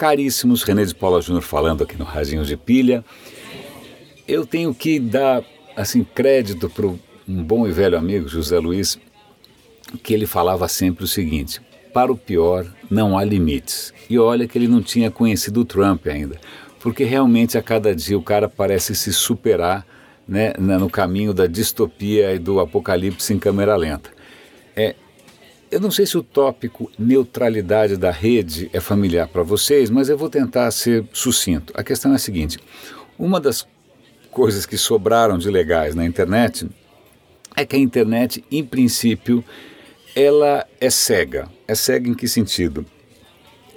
caríssimos, 0.00 0.62
René 0.62 0.86
de 0.86 0.94
Paula 0.94 1.20
Júnior 1.20 1.42
falando 1.42 1.84
aqui 1.84 1.94
no 1.94 2.06
Radinho 2.06 2.42
de 2.42 2.56
Pilha. 2.56 3.04
Eu 4.26 4.46
tenho 4.46 4.74
que 4.74 4.98
dar 4.98 5.44
assim 5.76 6.02
crédito 6.02 6.70
para 6.70 6.86
um 6.86 6.96
bom 7.44 7.68
e 7.68 7.70
velho 7.70 7.98
amigo, 7.98 8.26
José 8.26 8.58
Luiz, 8.58 8.98
que 10.02 10.14
ele 10.14 10.24
falava 10.24 10.66
sempre 10.68 11.04
o 11.04 11.06
seguinte: 11.06 11.60
para 11.92 12.10
o 12.10 12.16
pior 12.16 12.66
não 12.90 13.18
há 13.18 13.22
limites. 13.22 13.92
E 14.08 14.18
olha 14.18 14.48
que 14.48 14.56
ele 14.56 14.68
não 14.68 14.80
tinha 14.82 15.10
conhecido 15.10 15.60
o 15.60 15.64
Trump 15.66 16.06
ainda, 16.06 16.40
porque 16.78 17.04
realmente 17.04 17.58
a 17.58 17.62
cada 17.62 17.94
dia 17.94 18.16
o 18.16 18.22
cara 18.22 18.48
parece 18.48 18.94
se 18.94 19.12
superar 19.12 19.86
né, 20.26 20.54
no 20.58 20.88
caminho 20.88 21.34
da 21.34 21.46
distopia 21.46 22.32
e 22.32 22.38
do 22.38 22.58
apocalipse 22.58 23.34
em 23.34 23.38
câmera 23.38 23.76
lenta. 23.76 24.08
É, 24.74 24.94
eu 25.70 25.80
não 25.80 25.90
sei 25.90 26.04
se 26.04 26.18
o 26.18 26.22
tópico 26.22 26.90
neutralidade 26.98 27.96
da 27.96 28.10
rede 28.10 28.68
é 28.72 28.80
familiar 28.80 29.28
para 29.28 29.42
vocês, 29.42 29.88
mas 29.88 30.08
eu 30.08 30.18
vou 30.18 30.28
tentar 30.28 30.70
ser 30.72 31.04
sucinto. 31.12 31.72
A 31.76 31.82
questão 31.82 32.12
é 32.12 32.16
a 32.16 32.18
seguinte: 32.18 32.58
uma 33.18 33.40
das 33.40 33.66
coisas 34.30 34.66
que 34.66 34.76
sobraram 34.76 35.38
de 35.38 35.48
legais 35.48 35.94
na 35.94 36.04
internet 36.04 36.68
é 37.56 37.64
que 37.64 37.76
a 37.76 37.78
internet, 37.78 38.44
em 38.50 38.64
princípio, 38.64 39.44
ela 40.14 40.66
é 40.80 40.90
cega. 40.90 41.48
É 41.68 41.74
cega 41.74 42.08
em 42.08 42.14
que 42.14 42.26
sentido? 42.26 42.84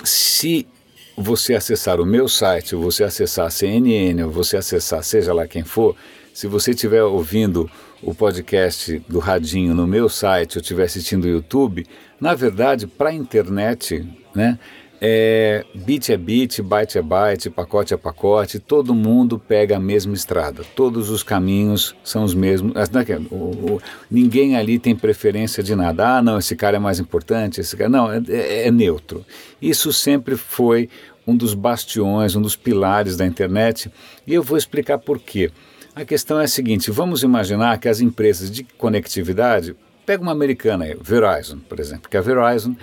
Se 0.03 0.67
você 1.15 1.53
acessar 1.53 2.01
o 2.01 2.05
meu 2.05 2.27
site, 2.27 2.75
ou 2.75 2.81
você 2.81 3.03
acessar 3.03 3.47
a 3.47 3.51
CNN, 3.51 4.23
ou 4.23 4.31
você 4.31 4.57
acessar 4.57 5.03
seja 5.03 5.33
lá 5.33 5.47
quem 5.47 5.63
for, 5.63 5.95
se 6.33 6.47
você 6.47 6.71
estiver 6.71 7.03
ouvindo 7.03 7.69
o 8.03 8.13
podcast 8.13 8.99
do 9.07 9.19
Radinho 9.19 9.73
no 9.73 9.87
meu 9.87 10.09
site 10.09 10.57
ou 10.57 10.61
estiver 10.61 10.83
assistindo 10.83 11.25
o 11.25 11.29
YouTube, 11.29 11.85
na 12.19 12.35
verdade, 12.35 12.87
para 12.87 13.09
a 13.09 13.13
internet, 13.13 14.07
né, 14.35 14.59
é, 15.05 15.65
bit 15.75 16.13
é 16.13 16.17
bit, 16.17 16.61
byte 16.61 16.97
é 16.97 17.01
byte, 17.01 17.49
pacote 17.49 17.93
é 17.93 17.97
pacote, 17.97 18.57
todo 18.57 18.95
mundo 18.95 19.37
pega 19.37 19.75
a 19.75 19.79
mesma 19.79 20.13
estrada, 20.13 20.63
todos 20.75 21.09
os 21.09 21.21
caminhos 21.21 21.93
são 22.05 22.23
os 22.23 22.33
mesmos. 22.33 22.73
É 22.73 23.17
o, 23.29 23.35
o, 23.35 23.81
ninguém 24.09 24.55
ali 24.55 24.79
tem 24.79 24.95
preferência 24.95 25.61
de 25.61 25.75
nada. 25.75 26.17
Ah, 26.17 26.21
não, 26.21 26.37
esse 26.37 26.55
cara 26.55 26.77
é 26.77 26.79
mais 26.79 27.01
importante, 27.01 27.59
esse 27.59 27.75
cara. 27.75 27.89
Não, 27.89 28.09
é, 28.09 28.21
é, 28.29 28.67
é 28.67 28.71
neutro. 28.71 29.25
Isso 29.61 29.91
sempre 29.91 30.37
foi 30.37 30.89
um 31.27 31.35
dos 31.35 31.53
bastiões, 31.53 32.37
um 32.37 32.41
dos 32.41 32.55
pilares 32.55 33.17
da 33.17 33.25
internet, 33.25 33.91
e 34.25 34.33
eu 34.33 34.41
vou 34.41 34.57
explicar 34.57 34.99
por 34.99 35.19
quê. 35.19 35.51
A 35.95 36.03
questão 36.03 36.39
é 36.39 36.45
a 36.45 36.47
seguinte: 36.47 36.89
vamos 36.89 37.23
imaginar 37.23 37.77
que 37.79 37.87
as 37.87 38.01
empresas 38.01 38.49
de 38.49 38.63
conectividade, 38.63 39.75
pega 40.05 40.23
uma 40.23 40.31
americana 40.31 40.85
aí, 40.85 40.97
Verizon, 40.99 41.59
por 41.69 41.79
exemplo, 41.79 42.09
que 42.09 42.17
a 42.17 42.21
Verizon 42.21 42.75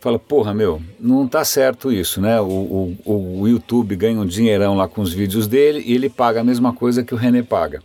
fala, 0.00 0.18
porra, 0.18 0.54
meu, 0.54 0.82
não 0.98 1.28
tá 1.28 1.44
certo 1.44 1.92
isso, 1.92 2.20
né? 2.20 2.40
O, 2.40 2.96
o, 3.04 3.40
o 3.42 3.48
YouTube 3.48 3.94
ganha 3.94 4.18
um 4.18 4.26
dinheirão 4.26 4.74
lá 4.74 4.88
com 4.88 5.02
os 5.02 5.12
vídeos 5.12 5.46
dele 5.46 5.82
e 5.86 5.94
ele 5.94 6.08
paga 6.08 6.40
a 6.40 6.44
mesma 6.44 6.72
coisa 6.72 7.04
que 7.04 7.14
o 7.14 7.16
René 7.16 7.42
paga. 7.42 7.82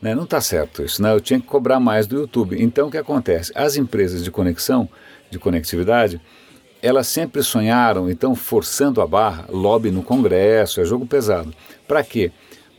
Né? 0.00 0.14
Não 0.14 0.24
está 0.24 0.40
certo 0.40 0.82
isso, 0.82 1.00
né? 1.00 1.12
Eu 1.12 1.20
tinha 1.20 1.38
que 1.38 1.46
cobrar 1.46 1.78
mais 1.78 2.06
do 2.06 2.16
YouTube. 2.16 2.60
Então 2.60 2.88
o 2.88 2.90
que 2.90 2.96
acontece? 2.96 3.52
As 3.54 3.76
empresas 3.76 4.24
de 4.24 4.30
conexão, 4.30 4.88
de 5.30 5.38
conectividade, 5.38 6.20
elas 6.82 7.06
sempre 7.06 7.42
sonharam, 7.42 8.10
então 8.10 8.34
forçando 8.34 9.00
a 9.00 9.06
barra, 9.06 9.44
lobby 9.48 9.92
no 9.92 10.02
Congresso, 10.02 10.80
é 10.80 10.84
jogo 10.84 11.06
pesado. 11.06 11.54
Para 11.86 12.02
quê? 12.02 12.32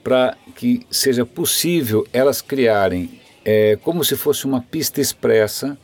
Para 0.04 0.36
que 0.56 0.86
seja 0.92 1.26
possível 1.26 2.06
elas 2.12 2.42
criarem 2.42 3.20
é, 3.46 3.78
como 3.82 4.04
se 4.04 4.16
fosse 4.16 4.46
uma 4.46 4.62
pista 4.62 5.02
expressa 5.02 5.78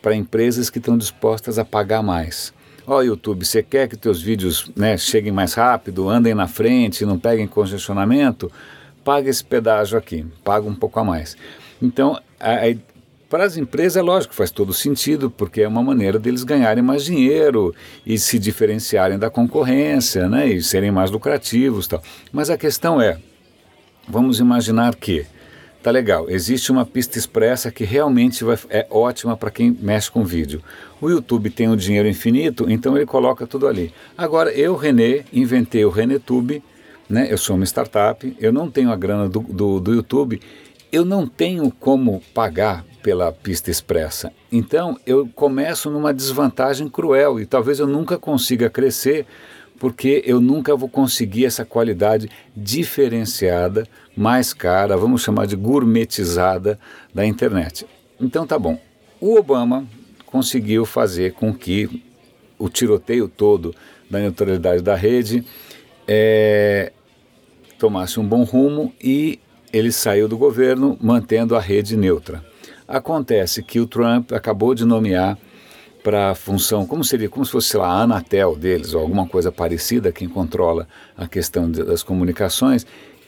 para 0.00 0.14
empresas 0.14 0.70
que 0.70 0.78
estão 0.78 0.96
dispostas 0.96 1.58
a 1.58 1.64
pagar 1.64 2.02
mais. 2.02 2.52
Ó 2.86 2.96
oh, 2.96 3.02
YouTube, 3.02 3.44
você 3.44 3.62
quer 3.62 3.88
que 3.88 3.96
teus 3.96 4.22
vídeos 4.22 4.70
né, 4.74 4.96
cheguem 4.96 5.32
mais 5.32 5.52
rápido, 5.54 6.08
andem 6.08 6.34
na 6.34 6.48
frente, 6.48 7.04
não 7.04 7.18
peguem 7.18 7.46
congestionamento? 7.46 8.50
Paga 9.04 9.28
esse 9.28 9.44
pedágio 9.44 9.98
aqui, 9.98 10.24
paga 10.42 10.66
um 10.66 10.74
pouco 10.74 10.98
a 10.98 11.04
mais. 11.04 11.36
Então, 11.82 12.18
a, 12.40 12.66
a, 12.66 12.74
para 13.28 13.44
as 13.44 13.56
empresas, 13.56 13.96
é 13.96 14.02
lógico, 14.02 14.34
faz 14.34 14.50
todo 14.50 14.72
sentido, 14.72 15.30
porque 15.30 15.60
é 15.60 15.68
uma 15.68 15.82
maneira 15.82 16.18
deles 16.18 16.44
ganharem 16.44 16.82
mais 16.82 17.04
dinheiro 17.04 17.74
e 18.06 18.18
se 18.18 18.38
diferenciarem 18.38 19.18
da 19.18 19.28
concorrência, 19.28 20.28
né, 20.28 20.48
e 20.48 20.62
serem 20.62 20.90
mais 20.90 21.10
lucrativos, 21.10 21.86
tal. 21.86 22.02
Mas 22.32 22.48
a 22.48 22.56
questão 22.56 23.00
é, 23.00 23.18
vamos 24.08 24.40
imaginar 24.40 24.94
que 24.94 25.26
tá 25.82 25.90
legal, 25.90 26.28
existe 26.28 26.72
uma 26.72 26.84
pista 26.84 27.18
expressa 27.18 27.70
que 27.70 27.84
realmente 27.84 28.42
vai, 28.44 28.58
é 28.70 28.86
ótima 28.90 29.36
para 29.36 29.50
quem 29.50 29.76
mexe 29.78 30.10
com 30.10 30.24
vídeo. 30.24 30.62
O 31.00 31.08
YouTube 31.08 31.50
tem 31.50 31.68
um 31.68 31.76
dinheiro 31.76 32.08
infinito, 32.08 32.66
então 32.68 32.96
ele 32.96 33.06
coloca 33.06 33.46
tudo 33.46 33.68
ali. 33.68 33.92
Agora, 34.16 34.50
eu, 34.50 34.74
René, 34.74 35.24
inventei 35.32 35.84
o 35.84 35.90
RenéTube, 35.90 36.62
né? 37.08 37.26
Eu 37.30 37.38
sou 37.38 37.56
uma 37.56 37.64
startup, 37.64 38.36
eu 38.38 38.52
não 38.52 38.70
tenho 38.70 38.90
a 38.90 38.96
grana 38.96 39.28
do, 39.28 39.40
do, 39.40 39.80
do 39.80 39.94
YouTube, 39.94 40.40
eu 40.90 41.04
não 41.04 41.26
tenho 41.26 41.70
como 41.70 42.22
pagar 42.34 42.84
pela 43.02 43.32
pista 43.32 43.70
expressa. 43.70 44.32
Então 44.50 44.98
eu 45.06 45.28
começo 45.34 45.90
numa 45.90 46.12
desvantagem 46.12 46.88
cruel 46.88 47.40
e 47.40 47.46
talvez 47.46 47.78
eu 47.78 47.86
nunca 47.86 48.18
consiga 48.18 48.68
crescer 48.68 49.26
porque 49.78 50.22
eu 50.26 50.40
nunca 50.40 50.74
vou 50.74 50.88
conseguir 50.88 51.46
essa 51.46 51.64
qualidade 51.64 52.28
diferenciada, 52.56 53.86
mais 54.16 54.52
cara, 54.52 54.96
vamos 54.96 55.22
chamar 55.22 55.46
de 55.46 55.54
gourmetizada 55.54 56.78
da 57.14 57.24
internet. 57.24 57.86
Então 58.20 58.46
tá 58.46 58.58
bom. 58.58 58.80
O 59.20 59.36
Obama 59.36 59.86
conseguiu 60.26 60.84
fazer 60.84 61.32
com 61.32 61.54
que 61.54 62.02
o 62.58 62.68
tiroteio 62.68 63.28
todo 63.28 63.74
da 64.10 64.18
neutralidade 64.18 64.82
da 64.82 64.96
rede 64.96 65.44
é, 66.06 66.92
tomasse 67.78 68.18
um 68.18 68.26
bom 68.26 68.42
rumo 68.42 68.92
e 69.00 69.38
ele 69.72 69.92
saiu 69.92 70.28
do 70.28 70.36
governo 70.36 70.96
mantendo 71.00 71.56
a 71.56 71.60
rede 71.60 71.96
neutra. 71.96 72.44
Acontece 72.86 73.62
que 73.62 73.80
o 73.80 73.86
Trump 73.86 74.32
acabou 74.32 74.74
de 74.74 74.84
nomear 74.84 75.36
para 76.02 76.30
a 76.30 76.34
função, 76.34 76.86
como 76.86 77.04
seria, 77.04 77.28
como 77.28 77.44
se 77.44 77.52
fosse 77.52 77.76
lá, 77.76 77.88
a 77.88 78.02
Anatel 78.02 78.56
deles, 78.56 78.94
ou 78.94 79.00
alguma 79.00 79.26
coisa 79.26 79.52
parecida, 79.52 80.12
quem 80.12 80.28
controla 80.28 80.88
a 81.16 81.26
questão 81.26 81.70
de, 81.70 81.82
das 81.82 82.02
comunicações, 82.02 82.86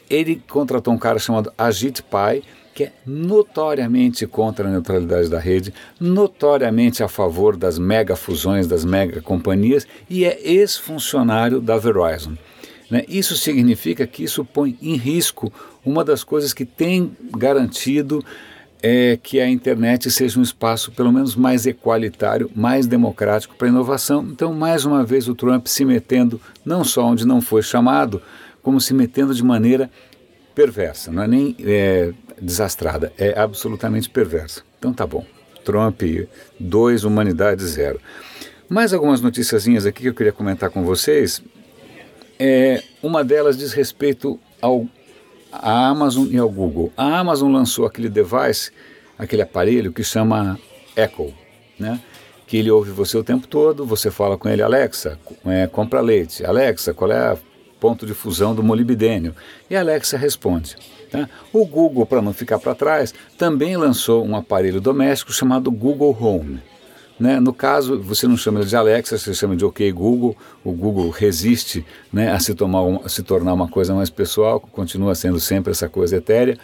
ele 0.08 0.42
contratou 0.48 0.94
um 0.94 0.98
cara 0.98 1.18
chamado 1.18 1.52
Ajit 1.58 2.02
Pai, 2.02 2.42
que 2.74 2.84
é 2.84 2.92
notoriamente 3.04 4.26
contra 4.26 4.66
a 4.66 4.70
neutralidade 4.70 5.28
da 5.28 5.38
rede, 5.38 5.74
notoriamente 6.00 7.02
a 7.02 7.08
favor 7.08 7.56
das 7.56 7.78
mega 7.78 8.16
fusões, 8.16 8.66
das 8.66 8.84
mega 8.84 9.20
companhias, 9.20 9.86
e 10.08 10.24
é 10.24 10.40
ex-funcionário 10.42 11.60
da 11.60 11.76
Verizon. 11.76 12.36
Né? 12.90 13.04
Isso 13.08 13.36
significa 13.36 14.06
que 14.06 14.24
isso 14.24 14.44
põe 14.44 14.76
em 14.82 14.96
risco 14.96 15.52
uma 15.84 16.04
das 16.04 16.24
coisas 16.24 16.52
que 16.52 16.64
tem 16.64 17.16
garantido 17.36 18.24
é 18.82 19.18
que 19.22 19.38
a 19.40 19.48
internet 19.48 20.10
seja 20.10 20.38
um 20.38 20.42
espaço 20.42 20.90
pelo 20.92 21.12
menos 21.12 21.36
mais 21.36 21.66
equalitário, 21.66 22.50
mais 22.54 22.86
democrático 22.86 23.54
para 23.54 23.68
inovação. 23.68 24.26
Então, 24.30 24.54
mais 24.54 24.84
uma 24.84 25.04
vez, 25.04 25.28
o 25.28 25.34
Trump 25.34 25.66
se 25.66 25.84
metendo 25.84 26.40
não 26.64 26.82
só 26.82 27.04
onde 27.04 27.26
não 27.26 27.40
foi 27.40 27.62
chamado, 27.62 28.22
como 28.62 28.80
se 28.80 28.94
metendo 28.94 29.34
de 29.34 29.42
maneira 29.42 29.90
perversa, 30.54 31.12
não 31.12 31.22
é 31.22 31.28
nem 31.28 31.56
é, 31.60 32.12
desastrada, 32.40 33.12
é 33.18 33.38
absolutamente 33.38 34.08
perversa. 34.08 34.62
Então 34.78 34.92
tá 34.92 35.06
bom. 35.06 35.24
Trump 35.64 36.02
2, 36.58 37.04
humanidade 37.04 37.64
0. 37.64 38.00
Mais 38.68 38.92
algumas 38.92 39.20
noticiazinhas 39.20 39.84
aqui 39.86 40.02
que 40.02 40.08
eu 40.08 40.14
queria 40.14 40.32
comentar 40.32 40.70
com 40.70 40.84
vocês. 40.84 41.42
É, 42.42 42.82
uma 43.02 43.22
delas 43.22 43.58
diz 43.58 43.74
respeito 43.74 44.40
ao 44.62 44.88
a 45.52 45.88
Amazon 45.88 46.26
e 46.30 46.38
ao 46.38 46.48
Google. 46.48 46.90
A 46.96 47.18
Amazon 47.18 47.52
lançou 47.52 47.84
aquele 47.84 48.08
device, 48.08 48.70
aquele 49.18 49.42
aparelho 49.42 49.92
que 49.92 50.02
chama 50.02 50.58
Echo, 50.96 51.34
né? 51.78 52.00
que 52.46 52.56
ele 52.56 52.70
ouve 52.70 52.90
você 52.90 53.16
o 53.16 53.22
tempo 53.22 53.46
todo, 53.46 53.84
você 53.84 54.10
fala 54.10 54.38
com 54.38 54.48
ele, 54.48 54.62
Alexa, 54.62 55.18
é, 55.44 55.66
compra 55.66 56.00
leite, 56.00 56.44
Alexa, 56.44 56.92
qual 56.92 57.12
é 57.12 57.34
o 57.34 57.38
ponto 57.78 58.04
de 58.04 58.14
fusão 58.14 58.54
do 58.54 58.62
molibdênio? 58.62 59.36
E 59.68 59.76
a 59.76 59.80
Alexa 59.80 60.16
responde. 60.16 60.76
Tá? 61.10 61.28
O 61.52 61.64
Google, 61.66 62.06
para 62.06 62.22
não 62.22 62.32
ficar 62.32 62.58
para 62.58 62.74
trás, 62.74 63.14
também 63.36 63.76
lançou 63.76 64.24
um 64.24 64.34
aparelho 64.34 64.80
doméstico 64.80 65.32
chamado 65.32 65.70
Google 65.70 66.16
Home. 66.18 66.60
Né? 67.20 67.38
No 67.38 67.52
caso, 67.52 68.00
você 68.00 68.26
não 68.26 68.36
chama 68.36 68.64
de 68.64 68.74
Alexa, 68.74 69.18
você 69.18 69.34
chama 69.34 69.54
de 69.54 69.62
OK 69.62 69.92
Google. 69.92 70.34
O 70.64 70.72
Google 70.72 71.10
resiste 71.10 71.84
né, 72.10 72.32
a, 72.32 72.40
se 72.40 72.54
tomar, 72.54 72.80
a 73.04 73.08
se 73.10 73.22
tornar 73.22 73.52
uma 73.52 73.68
coisa 73.68 73.94
mais 73.94 74.08
pessoal, 74.08 74.58
continua 74.58 75.14
sendo 75.14 75.38
sempre 75.38 75.70
essa 75.70 75.86
coisa 75.86 76.16
etérea. 76.16 76.56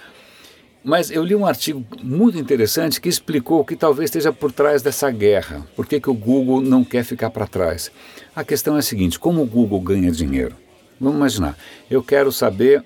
Mas 0.82 1.10
eu 1.10 1.22
li 1.22 1.34
um 1.34 1.44
artigo 1.44 1.84
muito 2.02 2.38
interessante 2.38 3.00
que 3.00 3.08
explicou 3.08 3.60
o 3.60 3.64
que 3.66 3.76
talvez 3.76 4.08
esteja 4.08 4.32
por 4.32 4.50
trás 4.50 4.80
dessa 4.80 5.10
guerra. 5.10 5.66
Por 5.76 5.84
que, 5.84 6.00
que 6.00 6.08
o 6.08 6.14
Google 6.14 6.62
não 6.62 6.82
quer 6.82 7.04
ficar 7.04 7.28
para 7.28 7.46
trás? 7.46 7.90
A 8.34 8.42
questão 8.42 8.76
é 8.76 8.78
a 8.78 8.82
seguinte: 8.82 9.18
como 9.18 9.42
o 9.42 9.46
Google 9.46 9.80
ganha 9.80 10.10
dinheiro? 10.10 10.54
Vamos 10.98 11.16
imaginar, 11.16 11.58
eu 11.90 12.02
quero 12.02 12.32
saber 12.32 12.82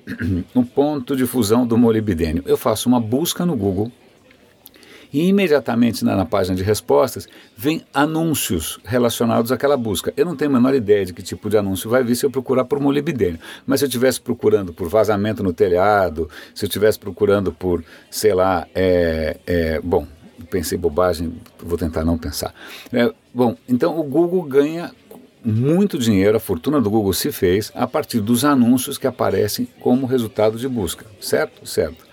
o 0.53 0.65
ponto 0.67 1.15
de 1.15 1.25
fusão 1.27 1.65
do 1.65 1.79
molibdênio. 1.79 2.43
Eu 2.47 2.57
faço 2.57 2.89
uma 2.89 2.99
busca 2.99 3.47
no 3.47 3.55
Google 3.55 3.93
E 5.13 5.27
imediatamente 5.27 6.05
na, 6.05 6.15
na, 6.15 6.25
página 6.25 6.57
de 6.57 6.63
respostas 6.63 7.27
vem 7.57 7.83
anúncios 7.93 8.79
relacionados 8.85 9.51
àquela 9.51 9.77
busca. 9.77 10.13
Eu 10.17 10.25
não 10.25 10.37
tenho 10.37 10.51
a 10.51 10.55
menor 10.55 10.75
ideia 10.75 11.05
de 11.05 11.13
que 11.13 11.23
tipo 11.23 11.51
de 11.51 11.57
anúncio 11.57 11.91
vai 11.91 12.05
vir 12.05 12.15
se 12.15 12.25
eu 12.25 12.31
procurar 12.31 12.65
por 12.65 12.79
molibdênio. 12.79 13.41
Mas 13.67 13.81
se 13.81 13.87
eu 13.87 13.89
estivesse 13.89 14.21
procurando 14.21 14.73
por 14.73 14.89
vazamento 14.89 15.43
no 15.43 15.53
telhado, 15.53 16.29
se 16.55 16.65
eu 16.65 16.69
estivesse 16.69 16.99
procurando 16.99 17.53
por, 17.53 17.85
sei 18.11 18.35
lá, 18.35 18.67
é, 18.75 19.39
é, 19.47 19.81
bom, 19.81 20.07
pensei 20.49 20.79
bobagem, 20.79 21.33
vou 21.59 21.77
tentar 21.77 22.05
não 22.05 22.17
pensar. 22.17 22.55
É, 22.93 23.13
bom, 23.35 23.57
então 23.69 23.99
o 23.99 24.03
Google 24.03 24.43
ganha 24.43 24.93
muito 25.45 25.99
dinheiro, 25.99 26.37
a 26.37 26.41
fortuna 26.41 26.81
do 26.81 26.91
Google 26.91 27.13
se 27.13 27.33
fez 27.33 27.73
a 27.75 27.87
partir 27.87 28.21
dos 28.21 28.45
anúncios 28.45 28.99
que 28.99 29.07
aparecem 29.07 29.67
como 29.81 30.07
resultado 30.07 30.59
de 30.59 30.69
busca, 30.69 31.07
certo? 31.21 31.67
Certo. 31.67 32.05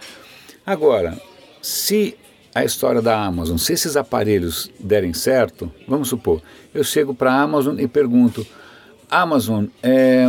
Agora, 0.66 1.20
se 1.62 2.18
a 2.58 2.66
história 2.66 3.02
da 3.02 3.24
Amazon, 3.24 3.58
se 3.58 3.74
esses 3.74 3.96
aparelhos 3.96 4.72
derem 4.80 5.14
certo, 5.14 5.72
vamos 5.88 6.10
supor, 6.10 6.42
eu 6.74 6.84
chego 6.84 7.14
para 7.14 7.32
a 7.32 7.42
Amazon 7.42 7.80
e 7.80 7.88
pergunto, 7.88 8.46
Amazon, 9.10 9.66
é, 9.84 10.28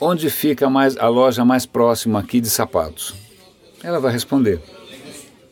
onde 0.00 0.28
fica 0.28 0.68
mais 0.68 0.96
a 0.96 1.08
loja 1.08 1.44
mais 1.44 1.64
próxima 1.64 2.20
aqui 2.20 2.40
de 2.40 2.50
sapatos? 2.50 3.14
Ela 3.82 3.98
vai 3.98 4.12
responder. 4.12 4.60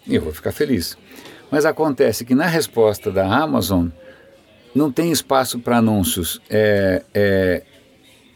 E 0.06 0.14
eu 0.14 0.20
vou 0.20 0.32
ficar 0.32 0.52
feliz. 0.52 0.96
Mas 1.50 1.64
acontece 1.64 2.24
que 2.24 2.34
na 2.34 2.46
resposta 2.46 3.10
da 3.10 3.26
Amazon, 3.26 3.88
não 4.74 4.92
tem 4.92 5.10
espaço 5.10 5.58
para 5.58 5.78
anúncios. 5.78 6.40
É, 6.50 7.02
é, 7.14 7.62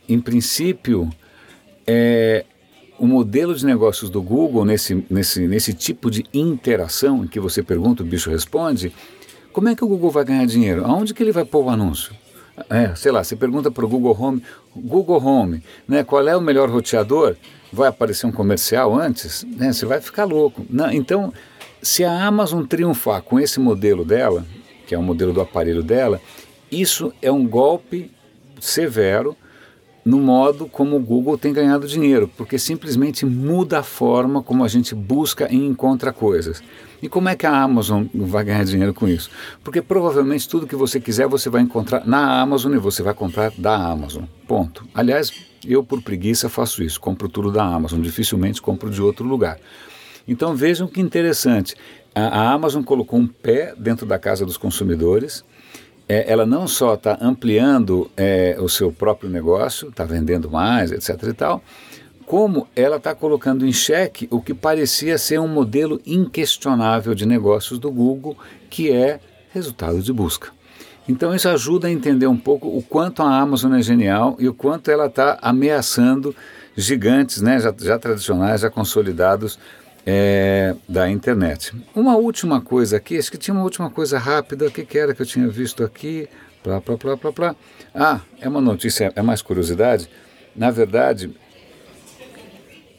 em 0.09 0.21
princípio, 0.21 1.11
é, 1.87 2.47
o 2.99 3.07
modelo 3.07 3.55
de 3.55 3.65
negócios 3.65 4.11
do 4.11 4.21
Google, 4.21 4.65
nesse, 4.65 5.05
nesse, 5.09 5.47
nesse 5.47 5.73
tipo 5.73 6.11
de 6.11 6.25
interação 6.35 7.25
em 7.25 7.29
que 7.29 7.39
você 7.39 7.63
pergunta, 7.63 8.03
o 8.03 8.07
bicho 8.07 8.31
responde, 8.31 8.93
como 9.53 9.69
é 9.69 9.75
que 9.75 9.85
o 9.85 9.89
Google 9.89 10.11
vai 10.11 10.25
ganhar 10.25 10.47
dinheiro? 10.47 10.85
Aonde 10.85 11.15
que 11.15 11.23
ele 11.23 11.33
vai 11.33 11.45
pôr 11.45 11.65
o 11.65 11.71
anúncio? 11.71 12.13
É, 12.69 12.95
sei 12.97 13.13
lá, 13.13 13.23
você 13.23 13.37
pergunta 13.37 13.71
para 13.71 13.85
o 13.85 13.89
Google 13.89 14.17
Home, 14.19 14.43
Google 14.75 15.25
Home, 15.25 15.63
né, 15.87 16.03
qual 16.03 16.27
é 16.27 16.37
o 16.37 16.41
melhor 16.41 16.69
roteador? 16.69 17.37
Vai 17.73 17.89
aparecer 17.89 18.27
um 18.27 18.33
comercial 18.33 18.99
antes? 18.99 19.45
Né, 19.45 19.73
você 19.73 19.87
vai 19.87 20.01
ficar 20.01 20.25
louco. 20.25 20.67
Não, 20.69 20.91
então, 20.91 21.33
se 21.81 22.05
a 22.05 22.27
Amazon 22.27 22.65
triunfar 22.65 23.23
com 23.23 23.39
esse 23.39 23.61
modelo 23.61 24.05
dela, 24.05 24.45
que 24.87 24.95
é 24.95 24.99
o 24.99 25.03
modelo 25.03 25.33
do 25.33 25.41
aparelho 25.41 25.83
dela, 25.83 26.21
isso 26.71 27.13
é 27.23 27.31
um 27.31 27.47
golpe 27.47 28.11
severo 28.61 29.37
no 30.09 30.19
modo 30.19 30.67
como 30.67 30.97
o 30.97 31.01
Google 31.01 31.37
tem 31.37 31.53
ganhado 31.53 31.87
dinheiro, 31.87 32.31
porque 32.35 32.59
simplesmente 32.59 33.27
muda 33.27 33.81
a 33.81 33.83
forma 33.83 34.43
como 34.43 34.65
a 34.65 34.69
gente 34.69 34.95
busca 34.95 35.53
e 35.53 35.57
encontra 35.57 36.15
coisas. 36.15 36.63
E 37.03 37.11
como 37.11 37.29
é 37.29 37.37
que 37.37 37.47
a 37.47 37.55
Amazon 37.55 38.07
vai 38.15 38.43
ganhar 38.43 38.65
dinheiro 38.65 38.95
com 38.95 39.07
isso? 39.07 39.31
Porque 39.63 39.83
provavelmente 39.83 40.49
tudo 40.49 40.67
que 40.67 40.75
você 40.75 40.99
quiser 40.99 41.29
você 41.29 41.51
vai 41.51 41.61
encontrar 41.61 42.07
na 42.07 42.41
Amazon 42.41 42.73
e 42.73 42.79
você 42.79 43.03
vai 43.03 43.13
comprar 43.13 43.53
da 43.59 43.77
Amazon. 43.77 44.25
Ponto. 44.47 44.83
Aliás, 44.95 45.31
eu 45.63 45.85
por 45.85 46.01
preguiça 46.01 46.49
faço 46.49 46.83
isso, 46.83 46.99
compro 46.99 47.29
tudo 47.29 47.53
da 47.53 47.63
Amazon, 47.63 48.01
dificilmente 48.01 48.63
compro 48.63 48.89
de 48.89 49.03
outro 49.03 49.27
lugar. 49.27 49.59
Então 50.27 50.57
vejam 50.57 50.89
que 50.89 51.03
interessante. 51.03 51.75
A, 52.15 52.51
Amazon 52.51 52.83
colocou 52.83 53.21
um 53.21 53.27
pé 53.27 53.75
dentro 53.77 54.07
da 54.07 54.19
casa 54.19 54.47
dos 54.47 54.57
consumidores. 54.57 55.45
É, 56.09 56.31
ela 56.31 56.47
não 56.47 56.67
só 56.67 56.95
está 56.95 57.19
ampliando 57.21 58.11
é, 58.17 58.57
o 58.59 58.69
seu 58.69 58.91
próprio 58.91 59.29
negócio, 59.29 59.89
está 59.89 60.05
vendendo 60.05 60.51
mais, 60.51 60.91
etc. 60.91 61.23
e 61.25 61.33
tal, 61.35 61.63
como 62.25 62.67
ela 62.75 62.97
está 62.97 63.15
colocando 63.15 63.67
em 63.67 63.73
xeque 63.73 64.29
o 64.31 64.41
que 64.41 64.55
parecia 64.55 65.19
ser 65.19 65.39
um 65.41 65.49
modelo 65.49 66.01
inquestionável 66.07 67.15
de 67.15 67.27
negócios 67.27 67.79
do 67.79 67.91
Google, 67.91 68.37
que 68.69 68.91
é 68.91 69.21
resultado 69.51 70.01
de 70.03 70.13
busca. 70.13 70.51
Então 71.09 71.35
isso 71.35 71.49
ajuda 71.49 71.89
a 71.89 71.91
entender 71.91 72.27
um 72.27 72.37
pouco 72.37 72.69
o 72.69 72.83
quanto 72.83 73.23
a 73.23 73.39
Amazon 73.39 73.75
é 73.75 73.83
genial 73.83 74.37
e 74.39 74.47
o 74.47 74.53
quanto 74.53 74.91
ela 74.91 75.07
está 75.07 75.39
ameaçando 75.41 76.37
gigantes, 76.77 77.41
né, 77.41 77.59
já, 77.59 77.75
já 77.79 77.99
tradicionais, 77.99 78.61
já 78.61 78.71
consolidados 78.71 79.59
é, 80.11 80.75
da 80.89 81.11
internet. 81.11 81.71
Uma 81.95 82.17
última 82.17 82.63
coisa 82.63 82.97
aqui, 82.97 83.19
acho 83.19 83.31
que 83.31 83.37
tinha 83.37 83.55
uma 83.55 83.63
última 83.63 83.91
coisa 83.91 84.19
rápida, 84.19 84.67
o 84.67 84.71
que, 84.71 84.83
que 84.83 84.99
era 84.99 85.15
que 85.15 85.21
eu 85.21 85.27
tinha 85.27 85.47
visto 85.49 85.85
aqui? 85.85 86.27
Plá, 86.63 86.81
plá, 86.81 86.97
plá, 86.97 87.15
plá, 87.15 87.31
plá. 87.31 87.57
Ah, 87.95 88.21
é 88.41 88.49
uma 88.49 88.63
notícia, 88.63 89.13
é 89.15 89.21
mais 89.21 89.43
curiosidade. 89.43 90.09
Na 90.57 90.71
verdade, 90.71 91.31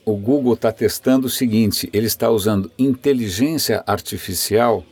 o 0.05 0.15
Google 0.15 0.53
está 0.53 0.71
testando 0.71 1.25
o 1.25 1.29
seguinte: 1.31 1.89
ele 1.91 2.05
está 2.05 2.29
usando 2.29 2.71
inteligência 2.77 3.83
artificial 3.87 4.85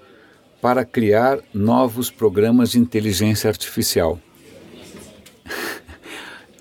para 0.60 0.84
criar 0.84 1.38
novos 1.54 2.10
programas 2.10 2.72
de 2.72 2.80
inteligência 2.80 3.48
artificial. 3.48 4.20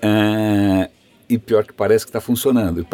ah, 0.03 0.87
e 1.27 1.39
pior 1.39 1.65
que 1.65 1.73
parece 1.73 2.05
que 2.05 2.09
está 2.09 2.21
funcionando, 2.21 2.85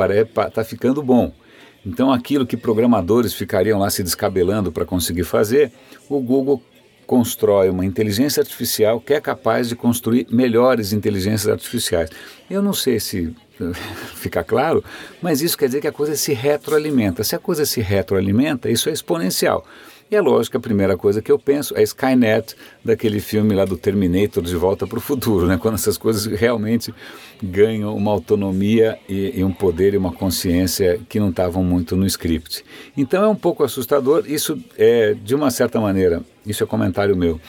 está 0.47 0.63
ficando 0.63 1.03
bom. 1.03 1.42
Então, 1.85 2.11
aquilo 2.11 2.45
que 2.45 2.55
programadores 2.55 3.33
ficariam 3.33 3.79
lá 3.79 3.89
se 3.89 4.03
descabelando 4.03 4.71
para 4.71 4.85
conseguir 4.85 5.23
fazer, 5.23 5.71
o 6.09 6.19
Google 6.19 6.61
constrói 7.05 7.69
uma 7.69 7.85
inteligência 7.85 8.41
artificial 8.41 8.99
que 8.99 9.13
é 9.13 9.19
capaz 9.19 9.67
de 9.67 9.75
construir 9.75 10.25
melhores 10.31 10.93
inteligências 10.93 11.47
artificiais. 11.47 12.09
Eu 12.49 12.61
não 12.61 12.73
sei 12.73 12.99
se 12.99 13.35
fica 14.15 14.43
claro, 14.43 14.83
mas 15.21 15.41
isso 15.41 15.57
quer 15.57 15.67
dizer 15.67 15.81
que 15.81 15.87
a 15.87 15.91
coisa 15.91 16.15
se 16.15 16.33
retroalimenta. 16.33 17.23
Se 17.23 17.35
a 17.35 17.39
coisa 17.39 17.65
se 17.65 17.81
retroalimenta, 17.81 18.69
isso 18.69 18.89
é 18.89 18.91
exponencial. 18.91 19.65
E 20.11 20.15
é 20.15 20.21
lógico 20.21 20.51
que 20.51 20.57
a 20.57 20.59
primeira 20.59 20.95
coisa 20.95 21.23
que 21.23 21.31
eu 21.31 21.39
penso 21.39 21.75
é 21.75 21.81
Skynet, 21.81 22.55
daquele 22.85 23.19
filme 23.19 23.55
lá 23.55 23.65
do 23.65 23.75
Terminator 23.75 24.43
de 24.43 24.55
Volta 24.55 24.85
para 24.85 24.99
o 24.99 25.01
Futuro, 25.01 25.47
né? 25.47 25.57
quando 25.57 25.73
essas 25.73 25.97
coisas 25.97 26.25
realmente 26.25 26.93
ganham 27.41 27.95
uma 27.95 28.11
autonomia 28.11 28.99
e, 29.09 29.39
e 29.39 29.43
um 29.43 29.51
poder 29.51 29.95
e 29.95 29.97
uma 29.97 30.11
consciência 30.11 30.99
que 31.09 31.19
não 31.19 31.29
estavam 31.29 31.63
muito 31.63 31.95
no 31.95 32.05
script. 32.05 32.63
Então 32.95 33.23
é 33.23 33.27
um 33.27 33.35
pouco 33.35 33.63
assustador, 33.63 34.25
isso 34.27 34.61
é, 34.77 35.15
de 35.15 35.33
uma 35.33 35.49
certa 35.49 35.79
maneira, 35.79 36.21
isso 36.45 36.63
é 36.63 36.67
comentário 36.67 37.15
meu, 37.15 37.41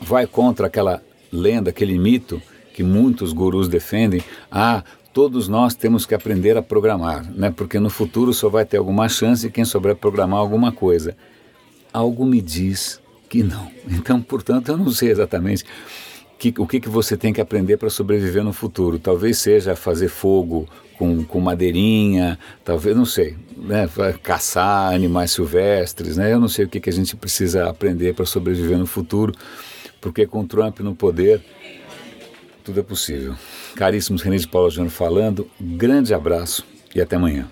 vai 0.00 0.28
contra 0.28 0.68
aquela 0.68 1.02
lenda, 1.32 1.70
aquele 1.70 1.98
mito 1.98 2.40
que 2.72 2.84
muitos 2.84 3.32
gurus 3.32 3.68
defendem, 3.68 4.22
ah, 4.48 4.84
todos 5.14 5.48
nós 5.48 5.74
temos 5.74 6.04
que 6.04 6.14
aprender 6.14 6.58
a 6.58 6.62
programar, 6.62 7.24
né? 7.32 7.50
porque 7.50 7.78
no 7.78 7.88
futuro 7.88 8.34
só 8.34 8.50
vai 8.50 8.66
ter 8.66 8.76
alguma 8.76 9.08
chance 9.08 9.48
quem 9.48 9.64
souber 9.64 9.96
programar 9.96 10.40
alguma 10.40 10.70
coisa 10.70 11.16
algo 11.94 12.26
me 12.26 12.42
diz 12.42 13.00
que 13.28 13.44
não. 13.44 13.70
Então, 13.88 14.20
portanto, 14.20 14.70
eu 14.70 14.76
não 14.76 14.90
sei 14.90 15.10
exatamente 15.10 15.64
que, 16.36 16.52
o 16.58 16.66
que, 16.66 16.80
que 16.80 16.88
você 16.88 17.16
tem 17.16 17.32
que 17.32 17.40
aprender 17.40 17.76
para 17.76 17.88
sobreviver 17.88 18.42
no 18.42 18.52
futuro. 18.52 18.98
Talvez 18.98 19.38
seja 19.38 19.76
fazer 19.76 20.08
fogo 20.08 20.68
com, 20.98 21.22
com 21.22 21.40
madeirinha, 21.40 22.38
talvez, 22.64 22.96
não 22.96 23.06
sei, 23.06 23.36
né, 23.56 23.88
caçar 24.22 24.92
animais 24.92 25.30
silvestres, 25.30 26.16
né? 26.16 26.32
Eu 26.32 26.40
não 26.40 26.48
sei 26.48 26.64
o 26.64 26.68
que, 26.68 26.80
que 26.80 26.90
a 26.90 26.92
gente 26.92 27.14
precisa 27.14 27.68
aprender 27.68 28.14
para 28.14 28.26
sobreviver 28.26 28.78
no 28.78 28.86
futuro, 28.86 29.32
porque 30.00 30.26
com 30.26 30.44
Trump 30.46 30.80
no 30.80 30.94
poder, 30.94 31.40
tudo 32.64 32.80
é 32.80 32.82
possível. 32.82 33.36
Caríssimos 33.76 34.22
René 34.22 34.38
de 34.38 34.48
Paulo 34.48 34.70
Júnior 34.70 34.90
falando, 34.90 35.48
grande 35.60 36.14
abraço 36.14 36.64
e 36.94 37.00
até 37.00 37.16
amanhã. 37.16 37.46